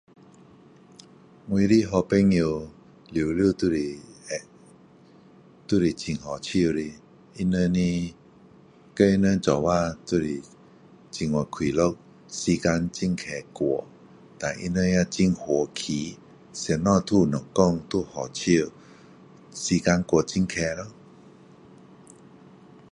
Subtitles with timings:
[1.49, 2.67] 我的好朋友
[3.13, 3.53] 全部会
[5.67, 6.91] 都是很好笑的
[7.37, 8.15] 他们的
[8.95, 11.95] 跟他们一起都是很快乐
[12.27, 13.85] 时间很快过
[14.39, 16.17] 胆他们也很和气
[16.51, 17.31] 什么都好讲
[17.67, 18.65] 什么都好笑
[19.53, 20.87] 时间过很快咯